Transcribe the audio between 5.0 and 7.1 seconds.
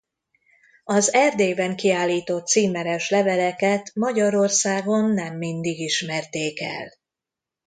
nem mindig ismerték el.